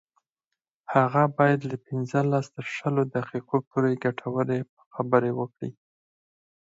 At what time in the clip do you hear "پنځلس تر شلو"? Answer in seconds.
1.87-3.01